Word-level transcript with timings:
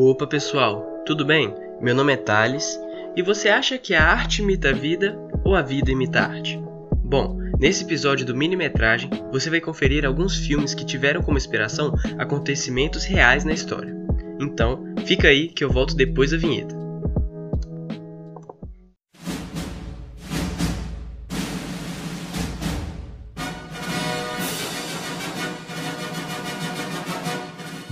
Opa 0.00 0.28
pessoal, 0.28 1.02
tudo 1.04 1.24
bem? 1.24 1.52
Meu 1.80 1.92
nome 1.92 2.12
é 2.12 2.16
Thales 2.16 2.80
e 3.16 3.20
você 3.20 3.48
acha 3.48 3.76
que 3.76 3.96
a 3.96 4.04
arte 4.06 4.42
imita 4.42 4.68
a 4.68 4.72
vida 4.72 5.18
ou 5.44 5.56
a 5.56 5.60
vida 5.60 5.90
imita 5.90 6.20
a 6.20 6.26
arte? 6.26 6.56
Bom, 7.02 7.36
nesse 7.58 7.82
episódio 7.82 8.24
do 8.24 8.32
Minimetragem 8.32 9.10
você 9.32 9.50
vai 9.50 9.60
conferir 9.60 10.04
alguns 10.04 10.36
filmes 10.36 10.72
que 10.72 10.86
tiveram 10.86 11.20
como 11.20 11.36
inspiração 11.36 11.92
acontecimentos 12.16 13.04
reais 13.06 13.44
na 13.44 13.52
história. 13.52 13.92
Então, 14.38 14.84
fica 15.04 15.26
aí 15.26 15.48
que 15.48 15.64
eu 15.64 15.68
volto 15.68 15.96
depois 15.96 16.30
da 16.30 16.36
vinheta. 16.36 16.76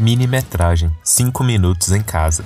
Minimetragem 0.07 0.89
5 1.03 1.43
minutos 1.43 1.91
em 1.91 2.01
casa. 2.01 2.45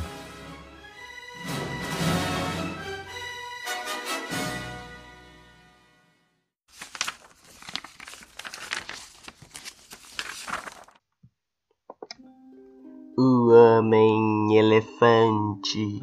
O 13.19 13.53
Homem-Elefante. 13.53 16.03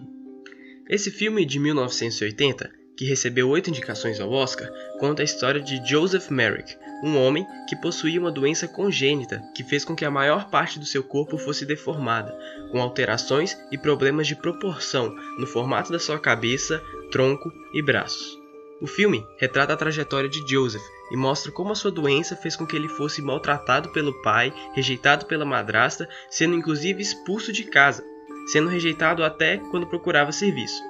Esse 0.88 1.10
filme 1.10 1.44
de 1.44 1.58
1980, 1.58 2.70
que 2.98 3.06
recebeu 3.06 3.48
oito 3.50 3.70
indicações 3.70 4.20
ao 4.20 4.32
Oscar, 4.32 4.70
conta 5.00 5.22
a 5.22 5.26
história 5.26 5.62
de 5.62 5.80
Joseph 5.88 6.30
Merrick, 6.30 6.76
um 7.04 7.16
homem 7.16 7.46
que 7.70 7.76
possuía 7.76 8.20
uma 8.20 8.32
doença 8.32 8.68
congênita 8.68 9.42
que 9.55 9.64
fez 9.64 9.86
com 9.86 9.96
que 9.96 10.04
a 10.04 10.12
maior 10.12 10.50
parte 10.50 10.80
do 10.80 10.86
seu 10.86 11.04
corpo 11.04 11.38
fosse 11.38 11.63
deformada, 11.63 12.36
com 12.71 12.82
alterações 12.82 13.55
e 13.71 13.77
problemas 13.77 14.27
de 14.27 14.36
proporção 14.36 15.16
no 15.38 15.46
formato 15.46 15.91
da 15.91 15.99
sua 15.99 16.20
cabeça, 16.20 16.82
tronco 17.12 17.52
e 17.74 17.82
braços. 17.84 18.38
O 18.82 18.88
filme 18.88 19.26
retrata 19.38 19.74
a 19.74 19.77
trajetória 19.77 20.30
de 20.30 20.40
Joseph 20.48 20.84
e 21.12 21.16
mostra 21.16 21.52
como 21.52 21.71
a 21.71 21.76
sua 21.76 21.91
doença 21.91 22.36
fez 22.36 22.55
com 22.55 22.66
que 22.66 22.76
ele 22.76 22.90
fosse 22.90 23.21
maltratado 23.21 23.91
pelo 23.91 24.21
pai, 24.21 24.54
rejeitado 24.74 25.26
pela 25.26 25.46
madrasta, 25.46 26.08
sendo 26.30 26.55
inclusive 26.55 27.02
expulso 27.02 27.52
de 27.52 27.64
casa, 27.64 28.04
sendo 28.52 28.70
rejeitado 28.70 29.24
até 29.24 29.58
quando 29.58 29.88
procurava 29.88 30.32
serviço. 30.32 30.82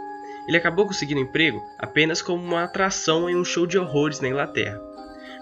Ele 0.47 0.57
acabou 0.57 0.85
conseguindo 0.85 1.19
emprego 1.19 1.61
apenas 1.77 2.21
como 2.21 2.43
uma 2.43 2.63
atração 2.63 3.29
em 3.29 3.35
um 3.35 3.43
show 3.43 3.67
de 3.67 3.77
horrores 3.77 4.19
na 4.19 4.29
Inglaterra. 4.29 4.79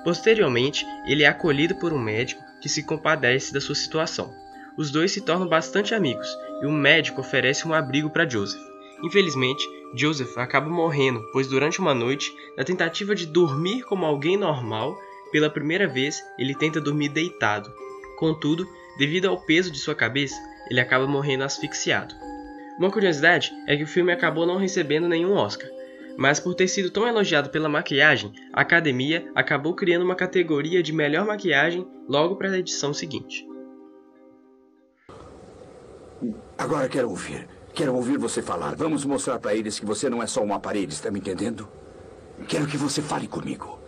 Posteriormente, 0.04 0.86
ele 1.08 1.24
é 1.24 1.28
acolhido 1.28 1.76
por 1.76 1.94
um 1.94 2.00
médico 2.00 2.44
que 2.62 2.70
se 2.70 2.84
compadece 2.84 3.54
da 3.54 3.62
sua 3.62 3.76
situação. 3.76 4.34
Os 4.78 4.92
dois 4.92 5.12
se 5.12 5.22
tornam 5.22 5.48
bastante 5.48 5.94
amigos 5.96 6.28
e 6.62 6.66
o 6.66 6.72
médico 6.72 7.22
oferece 7.22 7.68
um 7.68 7.74
abrigo 7.74 8.10
para 8.10 8.28
Joseph. 8.28 8.62
Infelizmente, 9.04 9.64
Joseph 9.96 10.38
acaba 10.38 10.70
morrendo, 10.70 11.22
pois 11.32 11.48
durante 11.48 11.80
uma 11.80 11.94
noite, 11.94 12.34
na 12.58 12.64
tentativa 12.64 13.16
de 13.16 13.26
dormir 13.26 13.84
como 13.84 14.06
alguém 14.06 14.38
normal, 14.38 14.98
pela 15.32 15.50
primeira 15.50 15.88
vez 15.88 16.22
ele 16.38 16.56
tenta 16.56 16.82
dormir 16.82 17.10
deitado. 17.10 17.72
Contudo, 18.18 18.68
devido 18.98 19.28
ao 19.28 19.42
peso 19.42 19.72
de 19.72 19.78
sua 19.78 19.96
cabeça, 19.96 20.36
ele 20.70 20.80
acaba 20.80 21.08
morrendo 21.08 21.44
asfixiado. 21.44 22.16
Uma 22.78 22.92
curiosidade 22.92 23.54
é 23.68 23.78
que 23.78 23.84
o 23.84 23.88
filme 23.88 24.12
acabou 24.12 24.46
não 24.46 24.58
recebendo 24.58 25.08
nenhum 25.08 25.34
Oscar, 25.34 25.70
mas 26.18 26.40
por 26.40 26.54
ter 26.54 26.68
sido 26.68 26.90
tão 26.90 27.08
elogiado 27.08 27.50
pela 27.50 27.70
maquiagem, 27.70 28.34
a 28.54 28.62
academia 28.62 29.30
acabou 29.34 29.74
criando 29.74 30.04
uma 30.04 30.16
categoria 30.16 30.84
de 30.84 30.94
melhor 30.94 31.26
maquiagem 31.26 31.88
logo 32.08 32.36
para 32.36 32.50
a 32.50 32.58
edição 32.58 32.94
seguinte. 32.94 33.46
Agora 36.58 36.90
quero 36.90 37.10
ouvir. 37.10 37.48
Quero 37.74 37.94
ouvir 37.94 38.18
você 38.18 38.42
falar. 38.42 38.76
Vamos 38.76 39.04
mostrar 39.04 39.38
para 39.40 39.54
eles 39.54 39.78
que 39.78 39.86
você 39.86 40.10
não 40.10 40.24
é 40.24 40.28
só 40.28 40.42
uma 40.42 40.60
parede, 40.60 40.94
está 40.94 41.12
me 41.12 41.20
entendendo? 41.20 41.68
Quero 42.48 42.68
que 42.68 42.78
você 42.78 43.02
fale 43.02 43.28
comigo. 43.28 43.80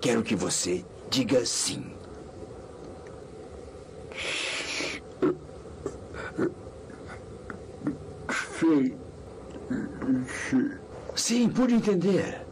Quero 0.00 0.22
que 0.22 0.34
você 0.34 0.84
diga 1.10 1.44
sim. 1.44 1.92
Sim. 11.14 11.48
Pude 11.50 11.74
entender. 11.74 12.48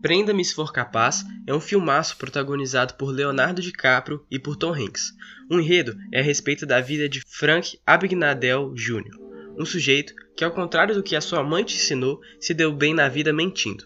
Prenda-me 0.00 0.42
se 0.44 0.54
for 0.54 0.72
capaz 0.72 1.24
é 1.46 1.54
um 1.54 1.60
filmaço 1.60 2.16
protagonizado 2.16 2.94
por 2.94 3.10
Leonardo 3.10 3.60
DiCaprio 3.60 4.24
e 4.30 4.38
por 4.38 4.56
Tom 4.56 4.72
Hanks. 4.72 5.12
O 5.50 5.60
enredo 5.60 5.94
é 6.12 6.20
a 6.20 6.22
respeito 6.22 6.64
da 6.64 6.80
vida 6.80 7.08
de 7.08 7.20
Frank 7.26 7.78
Abagnale 7.86 8.72
Jr., 8.74 9.18
um 9.58 9.64
sujeito 9.66 10.14
que, 10.34 10.42
ao 10.42 10.52
contrário 10.52 10.94
do 10.94 11.02
que 11.02 11.14
a 11.14 11.20
sua 11.20 11.42
mãe 11.42 11.64
te 11.64 11.76
ensinou, 11.76 12.20
se 12.40 12.54
deu 12.54 12.72
bem 12.72 12.94
na 12.94 13.08
vida 13.08 13.30
mentindo. 13.30 13.84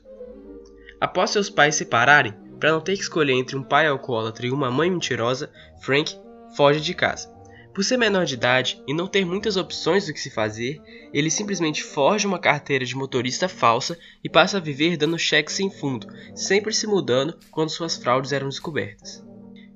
Após 1.01 1.31
seus 1.31 1.51
pais 1.51 1.75
se 1.75 1.81
separarem, 1.81 2.33
para 2.64 2.72
não 2.72 2.80
ter 2.80 2.97
que 2.97 3.02
escolher 3.02 3.34
entre 3.34 3.58
um 3.58 3.62
pai 3.62 3.86
alcoólatra 3.86 4.47
e 4.47 4.50
uma 4.50 4.70
mãe 4.70 4.91
mentirosa, 4.91 5.50
Frank 5.82 6.19
foge 6.56 6.80
de 6.80 6.94
casa. 6.94 7.30
Por 7.75 7.84
ser 7.84 7.98
menor 7.98 8.25
de 8.25 8.32
idade 8.32 8.82
e 8.88 8.94
não 8.94 9.06
ter 9.06 9.22
muitas 9.22 9.58
opções 9.58 10.06
do 10.06 10.14
que 10.14 10.19
se 10.19 10.30
fazer, 10.30 10.80
ele 11.12 11.30
simplesmente 11.30 11.84
forja 11.84 12.26
uma 12.26 12.38
carteira 12.38 12.82
de 12.82 12.97
motorista 12.97 13.48
falsa 13.48 13.98
e 14.24 14.30
passa 14.30 14.56
a 14.56 14.60
viver 14.60 14.97
dando 14.97 15.19
cheques 15.19 15.54
sem 15.54 15.70
fundo, 15.70 16.06
sempre 16.34 16.72
se 16.72 16.86
mudando 16.86 17.36
quando 17.50 17.69
suas 17.69 17.97
fraudes 17.97 18.32
eram 18.32 18.48
descobertas. 18.48 19.22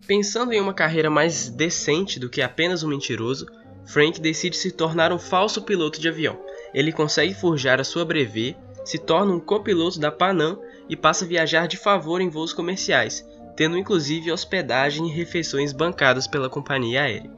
Pensando 0.07 0.55
em 0.55 0.61
uma 0.61 0.73
carreira 0.73 1.11
mais 1.11 1.51
decente 1.51 2.19
do 2.19 2.31
que 2.31 2.41
apenas 2.41 2.83
um 2.83 2.89
mentiroso, 2.89 3.47
Frank 3.85 4.19
decide 4.19 4.57
se 4.57 4.73
tornar 4.73 5.13
um 5.13 5.19
falso 5.19 5.61
piloto 5.61 6.01
de 6.01 6.09
avião. 6.09 6.43
Ele 6.73 6.91
consegue 6.91 7.35
forjar 7.35 7.83
a 7.83 7.85
sua 7.85 8.07
brevet, 8.07 8.57
se 8.83 8.97
torna 8.97 9.35
um 9.35 9.41
copiloto 9.41 10.01
da 10.01 10.11
Panam 10.11 10.59
e 10.89 10.97
passa 10.97 11.25
a 11.25 11.29
viajar 11.29 11.67
de 11.67 11.77
favor 11.77 12.21
em 12.21 12.29
voos 12.29 12.53
comerciais, 12.53 13.27
tendo 13.57 13.77
inclusive 13.77 14.31
hospedagem 14.33 15.09
e 15.09 15.13
refeições 15.13 15.73
bancadas 15.73 16.27
pela 16.27 16.49
companhia 16.49 17.03
aérea. 17.03 17.31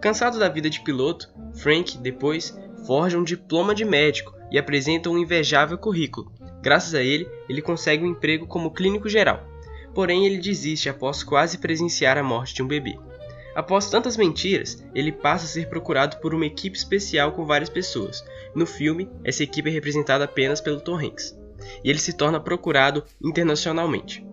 Cansado 0.00 0.38
da 0.38 0.48
vida 0.48 0.68
de 0.68 0.80
piloto, 0.80 1.30
Frank, 1.54 1.98
depois, 1.98 2.58
forja 2.86 3.18
um 3.18 3.24
diploma 3.24 3.74
de 3.74 3.84
médico 3.84 4.34
e 4.50 4.58
apresenta 4.58 5.08
um 5.08 5.18
invejável 5.18 5.78
currículo. 5.78 6.32
Graças 6.60 6.94
a 6.94 7.02
ele, 7.02 7.28
ele 7.48 7.62
consegue 7.62 8.04
um 8.04 8.08
emprego 8.08 8.46
como 8.46 8.70
clínico 8.70 9.08
geral. 9.08 9.46
Porém, 9.94 10.26
ele 10.26 10.38
desiste 10.38 10.88
após 10.88 11.22
quase 11.22 11.58
presenciar 11.58 12.18
a 12.18 12.22
morte 12.22 12.54
de 12.54 12.62
um 12.62 12.66
bebê. 12.66 12.98
Após 13.54 13.88
tantas 13.88 14.16
mentiras, 14.16 14.84
ele 14.94 15.12
passa 15.12 15.44
a 15.44 15.48
ser 15.48 15.68
procurado 15.68 16.16
por 16.16 16.34
uma 16.34 16.46
equipe 16.46 16.76
especial 16.76 17.32
com 17.32 17.46
várias 17.46 17.68
pessoas. 17.68 18.24
No 18.54 18.66
filme, 18.66 19.08
essa 19.22 19.44
equipe 19.44 19.70
é 19.70 19.72
representada 19.72 20.24
apenas 20.24 20.60
pelo 20.60 20.80
Tom 20.80 20.98
Hanks. 20.98 21.38
E 21.82 21.90
ele 21.90 21.98
se 21.98 22.12
torna 22.12 22.40
procurado 22.40 23.04
internacionalmente. 23.22 24.24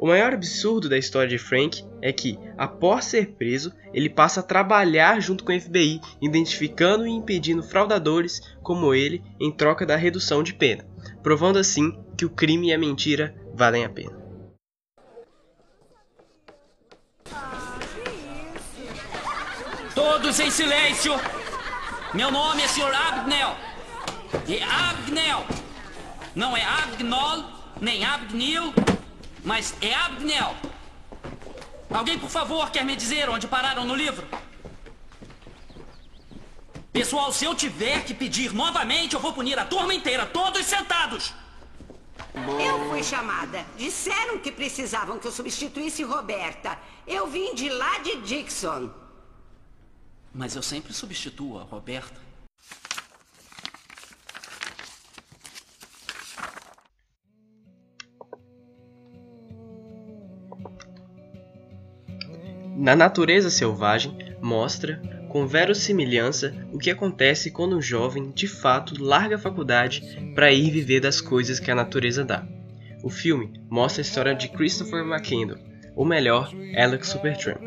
O 0.00 0.06
maior 0.06 0.32
absurdo 0.32 0.88
da 0.88 0.96
história 0.96 1.28
de 1.28 1.36
Frank 1.36 1.84
é 2.00 2.10
que, 2.10 2.38
após 2.56 3.04
ser 3.04 3.32
preso, 3.32 3.70
ele 3.92 4.08
passa 4.08 4.40
a 4.40 4.42
trabalhar 4.42 5.20
junto 5.20 5.44
com 5.44 5.54
o 5.54 5.60
FBI, 5.60 6.00
identificando 6.22 7.06
e 7.06 7.10
impedindo 7.10 7.62
fraudadores 7.62 8.40
como 8.62 8.94
ele 8.94 9.22
em 9.38 9.52
troca 9.52 9.84
da 9.84 9.96
redução 9.96 10.42
de 10.42 10.54
pena, 10.54 10.86
provando 11.22 11.58
assim 11.58 12.02
que 12.16 12.24
o 12.24 12.30
crime 12.30 12.68
e 12.68 12.72
a 12.72 12.78
mentira 12.78 13.34
valem 13.54 13.84
a 13.84 13.90
pena. 13.90 14.18
Todos 19.94 20.40
em 20.40 20.50
silêncio! 20.50 21.12
Meu 22.14 22.30
nome 22.30 22.62
é 22.62 22.68
Sr. 22.68 22.92
Abnell. 22.92 23.54
E 24.48 24.62
Abnell. 24.62 25.59
Não 26.34 26.56
é 26.56 26.64
Abgnol, 26.64 27.44
nem 27.80 28.04
Abgnil, 28.04 28.72
mas 29.44 29.74
é 29.80 29.94
Abnel. 29.94 30.54
Alguém, 31.90 32.18
por 32.18 32.30
favor, 32.30 32.70
quer 32.70 32.84
me 32.84 32.94
dizer 32.94 33.28
onde 33.28 33.48
pararam 33.48 33.84
no 33.84 33.94
livro? 33.94 34.26
Pessoal, 36.92 37.32
se 37.32 37.44
eu 37.44 37.54
tiver 37.54 38.04
que 38.04 38.14
pedir 38.14 38.52
novamente, 38.52 39.14
eu 39.14 39.20
vou 39.20 39.32
punir 39.32 39.58
a 39.58 39.64
turma 39.64 39.92
inteira, 39.94 40.26
todos 40.26 40.66
sentados. 40.66 41.32
Eu 42.60 42.88
fui 42.88 43.02
chamada. 43.02 43.64
Disseram 43.76 44.38
que 44.38 44.52
precisavam 44.52 45.18
que 45.18 45.26
eu 45.26 45.32
substituísse 45.32 46.02
Roberta. 46.04 46.78
Eu 47.06 47.26
vim 47.26 47.54
de 47.54 47.68
lá 47.68 47.98
de 47.98 48.20
Dixon. 48.22 48.90
Mas 50.32 50.54
eu 50.54 50.62
sempre 50.62 50.92
substituo 50.92 51.58
a 51.58 51.64
Roberta. 51.64 52.29
Na 62.76 62.96
natureza 62.96 63.50
selvagem, 63.50 64.16
mostra, 64.40 65.00
com 65.28 65.46
verossimilhança, 65.46 66.54
o 66.72 66.78
que 66.78 66.90
acontece 66.90 67.50
quando 67.50 67.76
um 67.76 67.82
jovem 67.82 68.32
de 68.34 68.48
fato 68.48 69.02
larga 69.02 69.36
a 69.36 69.38
faculdade 69.38 70.02
para 70.34 70.52
ir 70.52 70.70
viver 70.70 71.00
das 71.00 71.20
coisas 71.20 71.60
que 71.60 71.70
a 71.70 71.74
natureza 71.74 72.24
dá. 72.24 72.44
O 73.02 73.08
filme 73.08 73.52
mostra 73.70 74.00
a 74.00 74.04
história 74.04 74.34
de 74.34 74.48
Christopher 74.48 75.04
McKendall, 75.04 75.58
ou 75.94 76.04
melhor, 76.04 76.52
Alex 76.76 77.08
Supertramp. 77.08 77.62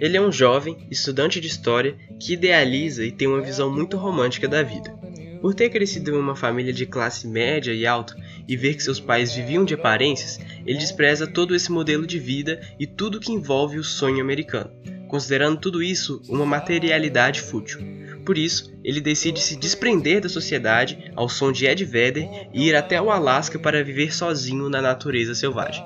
Ele 0.00 0.16
é 0.16 0.20
um 0.20 0.30
jovem, 0.30 0.86
estudante 0.90 1.40
de 1.40 1.48
história, 1.48 1.96
que 2.20 2.34
idealiza 2.34 3.04
e 3.04 3.10
tem 3.10 3.26
uma 3.26 3.40
visão 3.40 3.72
muito 3.72 3.96
romântica 3.96 4.46
da 4.46 4.62
vida. 4.62 4.96
Por 5.40 5.54
ter 5.54 5.70
crescido 5.70 6.10
em 6.10 6.18
uma 6.18 6.36
família 6.36 6.72
de 6.72 6.86
classe 6.86 7.26
média 7.26 7.72
e 7.72 7.86
alta 7.86 8.16
e 8.46 8.56
ver 8.56 8.74
que 8.74 8.82
seus 8.82 9.00
pais 9.00 9.34
viviam 9.34 9.64
de 9.64 9.74
aparências, 9.74 10.38
ele 10.68 10.78
despreza 10.78 11.26
todo 11.26 11.56
esse 11.56 11.72
modelo 11.72 12.06
de 12.06 12.18
vida 12.18 12.60
e 12.78 12.86
tudo 12.86 13.18
que 13.18 13.32
envolve 13.32 13.78
o 13.78 13.82
sonho 13.82 14.20
americano, 14.20 14.70
considerando 15.08 15.58
tudo 15.58 15.82
isso 15.82 16.20
uma 16.28 16.44
materialidade 16.44 17.40
fútil. 17.40 17.80
Por 18.26 18.36
isso, 18.36 18.70
ele 18.84 19.00
decide 19.00 19.40
se 19.40 19.56
desprender 19.56 20.20
da 20.20 20.28
sociedade 20.28 21.10
ao 21.16 21.26
som 21.26 21.50
de 21.50 21.64
Ed 21.64 21.82
Vedder 21.86 22.50
e 22.52 22.68
ir 22.68 22.76
até 22.76 23.00
o 23.00 23.10
Alasca 23.10 23.58
para 23.58 23.82
viver 23.82 24.14
sozinho 24.14 24.68
na 24.68 24.82
natureza 24.82 25.34
selvagem. 25.34 25.82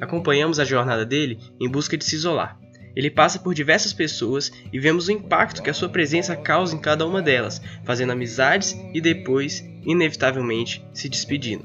Acompanhamos 0.00 0.58
a 0.58 0.64
jornada 0.64 1.06
dele 1.06 1.38
em 1.60 1.68
busca 1.68 1.96
de 1.96 2.04
se 2.04 2.16
isolar, 2.16 2.58
ele 2.96 3.10
passa 3.10 3.38
por 3.38 3.54
diversas 3.54 3.92
pessoas 3.92 4.50
e 4.72 4.80
vemos 4.80 5.06
o 5.06 5.12
impacto 5.12 5.62
que 5.62 5.68
a 5.68 5.74
sua 5.74 5.90
presença 5.90 6.34
causa 6.34 6.74
em 6.74 6.80
cada 6.80 7.06
uma 7.06 7.20
delas, 7.20 7.60
fazendo 7.84 8.12
amizades 8.12 8.74
e 8.94 9.02
depois, 9.02 9.62
inevitavelmente, 9.84 10.82
se 10.94 11.06
despedindo. 11.06 11.64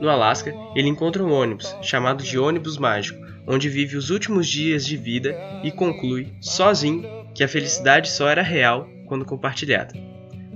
No 0.00 0.08
Alasca, 0.08 0.54
ele 0.74 0.88
encontra 0.88 1.22
um 1.22 1.32
ônibus, 1.32 1.74
chamado 1.82 2.22
de 2.22 2.38
ônibus 2.38 2.76
mágico, 2.78 3.24
onde 3.46 3.68
vive 3.68 3.96
os 3.96 4.10
últimos 4.10 4.48
dias 4.48 4.84
de 4.86 4.96
vida 4.96 5.36
e 5.62 5.70
conclui, 5.70 6.32
sozinho, 6.40 7.04
que 7.34 7.44
a 7.44 7.48
felicidade 7.48 8.10
só 8.10 8.28
era 8.28 8.42
real 8.42 8.88
quando 9.06 9.24
compartilhada. 9.24 9.92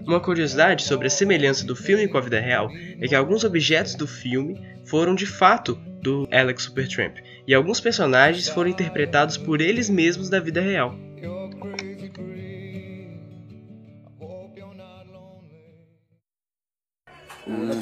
Uma 0.06 0.20
curiosidade 0.20 0.84
sobre 0.84 1.06
a 1.06 1.10
semelhança 1.10 1.66
do 1.66 1.76
filme 1.76 2.08
com 2.08 2.16
a 2.16 2.22
vida 2.22 2.40
real 2.40 2.70
é 2.98 3.06
que 3.06 3.14
alguns 3.14 3.44
objetos 3.44 3.94
do 3.94 4.06
filme 4.06 4.58
foram 4.86 5.14
de 5.14 5.26
fato 5.26 5.78
do 6.00 6.26
Alex 6.32 6.62
Supertramp, 6.62 7.16
e 7.46 7.54
alguns 7.54 7.80
personagens 7.80 8.48
foram 8.48 8.70
interpretados 8.70 9.36
por 9.36 9.60
eles 9.60 9.90
mesmos 9.90 10.30
da 10.30 10.40
vida 10.40 10.60
real. 10.60 10.94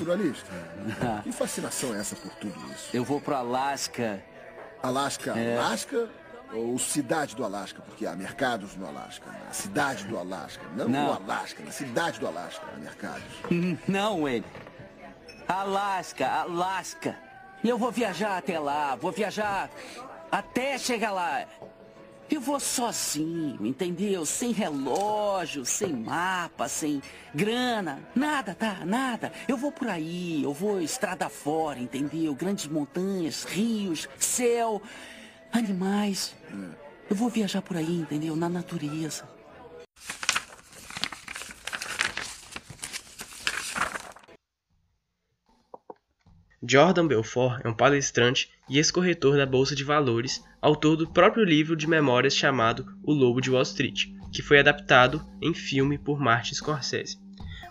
Naturalista, 0.06 0.47
que 1.23 1.32
fascinação 1.32 1.94
é 1.94 1.99
essa 1.99 2.14
por 2.14 2.31
tudo 2.37 2.55
isso? 2.73 2.91
Eu 2.94 3.05
vou 3.05 3.20
pro 3.20 3.35
Alasca. 3.35 4.23
Alasca, 4.82 5.32
é. 5.37 5.58
Alasca 5.58 6.08
ou 6.53 6.79
cidade 6.79 7.35
do 7.35 7.44
Alasca? 7.44 7.82
Porque 7.82 8.06
há 8.06 8.14
mercados 8.14 8.76
no 8.76 8.87
Alasca. 8.87 9.26
Na 9.47 9.53
cidade 9.53 10.05
do 10.05 10.17
Alasca. 10.17 10.64
Não, 10.76 10.88
Não. 10.88 11.06
no 11.06 11.12
Alasca, 11.14 11.62
na 11.64 11.73
cidade 11.73 12.20
do 12.20 12.26
Alasca 12.26 12.64
há 12.73 12.79
mercados. 12.79 13.25
Não, 13.88 14.29
ele. 14.29 14.44
Alasca, 15.49 16.26
Alasca. 16.29 17.17
E 17.64 17.69
eu 17.69 17.76
vou 17.79 17.91
viajar 17.91 18.38
até 18.38 18.58
lá, 18.61 18.94
vou 18.94 19.11
viajar 19.11 19.69
até 20.31 20.79
chegar 20.79 21.11
lá. 21.11 21.44
Eu 22.28 22.40
vou 22.40 22.58
sozinho, 22.58 23.64
entendeu? 23.64 24.26
Sem 24.26 24.50
relógio, 24.50 25.64
sem 25.64 25.93
mapa, 25.93 26.69
sem 26.69 27.00
grana, 27.32 28.00
nada, 28.14 28.55
tá? 28.55 28.84
Nada. 28.84 29.32
Eu 29.46 29.56
vou 29.56 29.70
por 29.70 29.88
aí, 29.88 30.43
eu 30.43 30.52
vou 30.52 30.81
estrada 30.81 31.28
fora, 31.28 31.78
entendeu? 31.78 32.34
Grandes 32.34 32.67
montanhas, 32.67 33.44
rios, 33.44 34.08
céu, 34.19 34.82
animais. 35.52 36.34
Eu 37.08 37.14
vou 37.14 37.28
viajar 37.28 37.62
por 37.62 37.76
aí, 37.76 38.00
entendeu? 38.00 38.34
Na 38.34 38.49
natureza. 38.49 39.35
Jordan 46.68 47.06
Belfort 47.06 47.60
é 47.64 47.68
um 47.68 47.74
palestrante 47.74 48.50
e 48.68 48.78
ex-corretor 48.78 49.36
da 49.36 49.46
Bolsa 49.46 49.76
de 49.76 49.84
Valores, 49.84 50.42
autor 50.60 50.96
do 50.96 51.08
próprio 51.08 51.44
livro 51.44 51.76
de 51.76 51.86
memórias 51.86 52.34
chamado 52.34 52.84
O 53.04 53.12
Lobo 53.12 53.40
de 53.40 53.50
Wall 53.50 53.62
Street, 53.62 54.06
que 54.32 54.42
foi 54.42 54.58
adaptado 54.58 55.24
em 55.40 55.54
filme 55.54 55.96
por 55.96 56.18
Martin 56.18 56.54
Scorsese. 56.54 57.18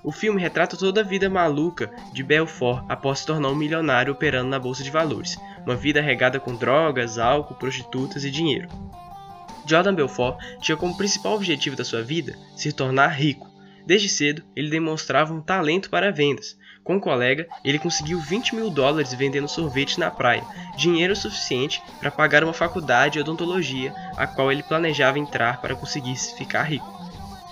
O 0.01 0.13
filme 0.13 0.39
retrata 0.39 0.77
toda 0.77 1.01
a 1.01 1.03
vida 1.03 1.29
maluca 1.29 1.91
de 2.13 2.23
Belfort 2.23 2.85
após 2.87 3.19
se 3.19 3.25
tornar 3.25 3.49
um 3.49 3.55
milionário 3.55 4.13
operando 4.13 4.49
na 4.49 4.59
Bolsa 4.59 4.81
de 4.81 4.91
Valores, 4.91 5.35
uma 5.65 5.75
vida 5.75 5.99
regada 5.99 6.39
com 6.39 6.55
drogas, 6.55 7.17
álcool, 7.17 7.55
prostitutas 7.55 8.23
e 8.23 8.31
dinheiro. 8.31 8.69
Jordan 9.67 9.95
Belfort 9.95 10.37
tinha 10.61 10.77
como 10.77 10.95
principal 10.95 11.33
objetivo 11.33 11.75
da 11.75 11.83
sua 11.83 12.01
vida 12.01 12.37
se 12.55 12.71
tornar 12.71 13.07
rico. 13.09 13.51
Desde 13.85 14.07
cedo, 14.07 14.43
ele 14.55 14.69
demonstrava 14.69 15.33
um 15.33 15.41
talento 15.41 15.89
para 15.89 16.11
vendas, 16.11 16.57
com 16.85 16.97
um 16.97 16.99
colega, 16.99 17.47
ele 17.63 17.79
conseguiu 17.79 18.19
20 18.19 18.55
mil 18.55 18.69
dólares 18.69 19.11
vendendo 19.11 19.47
sorvete 19.47 19.99
na 19.99 20.11
praia, 20.11 20.45
dinheiro 20.77 21.15
suficiente 21.15 21.81
para 21.99 22.11
pagar 22.11 22.43
uma 22.43 22.53
faculdade 22.53 23.13
de 23.13 23.19
odontologia 23.21 23.91
a 24.15 24.27
qual 24.27 24.51
ele 24.51 24.61
planejava 24.61 25.17
entrar 25.17 25.59
para 25.59 25.75
conseguir 25.75 26.15
ficar 26.15 26.61
rico. 26.61 26.85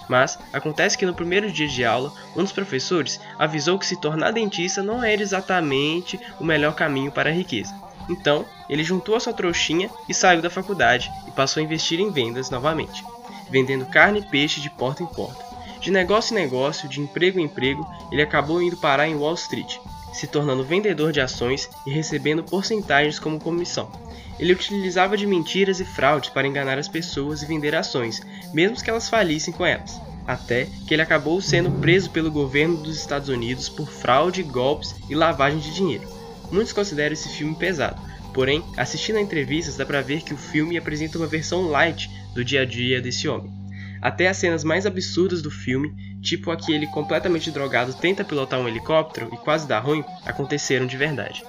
Mas 0.07 0.37
acontece 0.51 0.95
que 0.95 1.05
no 1.05 1.15
primeiro 1.15 1.51
dia 1.51 1.67
de 1.67 1.83
aula, 1.83 2.13
um 2.35 2.43
dos 2.43 2.51
professores 2.51 3.19
avisou 3.39 3.79
que 3.79 3.87
se 3.87 3.99
tornar 3.99 4.31
dentista 4.31 4.83
não 4.83 5.03
era 5.03 5.21
exatamente 5.21 6.19
o 6.39 6.43
melhor 6.43 6.75
caminho 6.75 7.11
para 7.11 7.31
a 7.31 7.33
riqueza. 7.33 7.73
Então, 8.07 8.45
ele 8.69 8.83
juntou 8.83 9.15
a 9.15 9.19
sua 9.19 9.33
trouxinha 9.33 9.89
e 10.07 10.13
saiu 10.13 10.43
da 10.43 10.49
faculdade 10.49 11.11
e 11.27 11.31
passou 11.31 11.59
a 11.59 11.63
investir 11.63 11.99
em 11.99 12.11
vendas 12.11 12.51
novamente, 12.51 13.03
vendendo 13.49 13.87
carne 13.87 14.19
e 14.19 14.29
peixe 14.29 14.61
de 14.61 14.69
porta 14.69 15.01
em 15.01 15.07
porta. 15.07 15.52
De 15.83 15.91
negócio 15.91 16.31
em 16.33 16.39
negócio, 16.41 16.87
de 16.87 17.01
emprego 17.01 17.37
em 17.37 17.43
emprego, 17.43 17.85
ele 18.09 18.21
acabou 18.21 18.63
indo 18.63 18.77
parar 18.77 19.05
em 19.05 19.15
Wall 19.15 19.33
Street, 19.33 19.75
se 20.13 20.25
tornando 20.25 20.63
vendedor 20.63 21.11
de 21.11 21.19
ações 21.19 21.69
e 21.85 21.91
recebendo 21.91 22.41
porcentagens 22.41 23.19
como 23.19 23.37
comissão. 23.37 23.91
Ele 24.39 24.53
utilizava 24.53 25.17
de 25.17 25.27
mentiras 25.27 25.81
e 25.81 25.85
fraudes 25.85 26.29
para 26.29 26.47
enganar 26.47 26.77
as 26.77 26.87
pessoas 26.87 27.41
e 27.41 27.45
vender 27.45 27.75
ações, 27.75 28.21
mesmo 28.53 28.81
que 28.81 28.89
elas 28.89 29.09
falissem 29.09 29.53
com 29.53 29.65
elas. 29.65 29.99
Até 30.25 30.69
que 30.87 30.93
ele 30.93 31.01
acabou 31.01 31.41
sendo 31.41 31.69
preso 31.81 32.09
pelo 32.11 32.31
governo 32.31 32.77
dos 32.77 32.97
Estados 32.97 33.27
Unidos 33.27 33.67
por 33.67 33.89
fraude, 33.89 34.41
golpes 34.41 34.95
e 35.09 35.15
lavagem 35.15 35.59
de 35.59 35.73
dinheiro. 35.73 36.07
Muitos 36.49 36.71
consideram 36.71 37.11
esse 37.11 37.27
filme 37.27 37.55
pesado, 37.55 38.01
porém, 38.33 38.63
assistindo 38.77 39.17
a 39.17 39.21
entrevistas 39.21 39.75
dá 39.75 39.85
para 39.85 40.01
ver 40.01 40.21
que 40.21 40.33
o 40.33 40.37
filme 40.37 40.77
apresenta 40.77 41.17
uma 41.17 41.27
versão 41.27 41.67
light 41.67 42.09
do 42.33 42.41
dia 42.41 42.61
a 42.61 42.65
dia 42.65 43.01
desse 43.01 43.27
homem. 43.27 43.62
Até 44.03 44.27
as 44.27 44.35
cenas 44.35 44.65
mais 44.65 44.85
absurdas 44.85 45.41
do 45.41 45.49
filme, 45.49 45.95
tipo 46.21 46.51
aquele 46.51 46.85
completamente 46.87 47.49
drogado 47.49 47.93
tenta 47.93 48.21
pilotar 48.21 48.59
um 48.59 48.67
helicóptero 48.67 49.29
e 49.33 49.37
quase 49.37 49.65
dá 49.65 49.79
ruim, 49.79 50.03
aconteceram 50.25 50.85
de 50.85 50.97
verdade. 50.97 51.41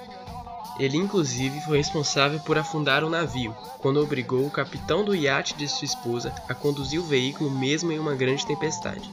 Ele 0.79 0.95
inclusive 0.95 1.59
foi 1.65 1.79
responsável 1.79 2.39
por 2.39 2.57
afundar 2.57 3.03
o 3.03 3.07
um 3.07 3.09
navio, 3.09 3.53
quando 3.79 4.01
obrigou 4.01 4.45
o 4.45 4.49
capitão 4.49 5.03
do 5.03 5.13
iate 5.13 5.53
de 5.55 5.67
sua 5.67 5.83
esposa 5.83 6.33
a 6.47 6.55
conduzir 6.55 6.97
o 6.97 7.05
veículo 7.05 7.51
mesmo 7.51 7.91
em 7.91 7.99
uma 7.99 8.15
grande 8.15 8.47
tempestade. 8.47 9.11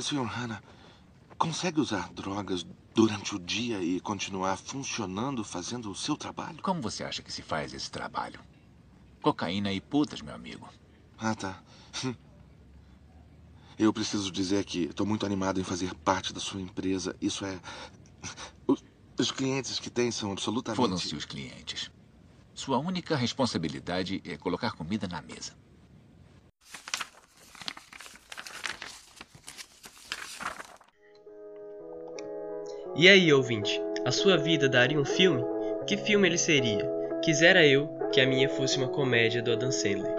Sr. 0.00 0.24
Hanna, 0.24 0.60
consegue 1.42 1.80
usar 1.80 2.08
drogas 2.12 2.64
durante 2.94 3.34
o 3.34 3.38
dia 3.38 3.82
e 3.82 3.98
continuar 3.98 4.56
funcionando 4.56 5.42
fazendo 5.42 5.90
o 5.90 5.94
seu 5.94 6.16
trabalho? 6.16 6.62
Como 6.62 6.80
você 6.80 7.02
acha 7.02 7.20
que 7.20 7.32
se 7.32 7.42
faz 7.42 7.74
esse 7.74 7.90
trabalho? 7.90 8.38
Cocaína 9.20 9.72
e 9.72 9.80
putas, 9.80 10.20
meu 10.20 10.36
amigo. 10.36 10.68
Ah, 11.18 11.34
tá. 11.34 11.60
Eu 13.76 13.92
preciso 13.92 14.30
dizer 14.30 14.64
que 14.64 14.84
estou 14.84 15.04
muito 15.04 15.26
animado 15.26 15.60
em 15.60 15.64
fazer 15.64 15.92
parte 15.96 16.32
da 16.32 16.38
sua 16.38 16.60
empresa. 16.60 17.16
Isso 17.20 17.44
é. 17.44 17.58
Os 19.18 19.32
clientes 19.32 19.80
que 19.80 19.90
tem 19.90 20.12
são 20.12 20.30
absolutamente. 20.30 20.76
Foram-se 20.76 21.16
os 21.16 21.24
clientes. 21.24 21.90
Sua 22.54 22.78
única 22.78 23.16
responsabilidade 23.16 24.22
é 24.24 24.36
colocar 24.36 24.72
comida 24.72 25.08
na 25.08 25.20
mesa. 25.20 25.56
E 32.94 33.08
aí, 33.08 33.32
ouvinte, 33.32 33.80
a 34.04 34.12
sua 34.12 34.36
vida 34.36 34.68
daria 34.68 35.00
um 35.00 35.04
filme? 35.04 35.42
Que 35.86 35.96
filme 35.96 36.28
ele 36.28 36.36
seria? 36.36 36.86
Quisera 37.24 37.66
eu 37.66 37.88
que 38.12 38.20
a 38.20 38.26
minha 38.26 38.50
fosse 38.50 38.76
uma 38.76 38.88
comédia 38.88 39.42
do 39.42 39.50
Adam 39.50 39.72
Sandler. 39.72 40.14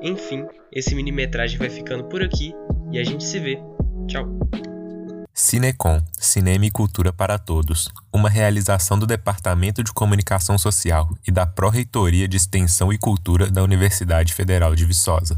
Enfim, 0.00 0.46
esse 0.70 0.94
mini-metragem 0.94 1.58
vai 1.58 1.68
ficando 1.68 2.04
por 2.04 2.22
aqui 2.22 2.54
e 2.92 3.00
a 3.00 3.04
gente 3.04 3.24
se 3.24 3.40
vê. 3.40 3.60
Tchau. 4.06 4.28
Cinecom, 5.34 6.00
Cinema 6.12 6.64
e 6.66 6.70
Cultura 6.70 7.12
para 7.12 7.36
Todos, 7.36 7.88
uma 8.12 8.30
realização 8.30 8.96
do 8.96 9.06
Departamento 9.06 9.82
de 9.82 9.92
Comunicação 9.92 10.56
Social 10.56 11.10
e 11.26 11.32
da 11.32 11.44
Pró-Reitoria 11.44 12.28
de 12.28 12.36
Extensão 12.36 12.92
e 12.92 12.98
Cultura 12.98 13.50
da 13.50 13.60
Universidade 13.60 14.32
Federal 14.32 14.76
de 14.76 14.84
Viçosa. 14.84 15.36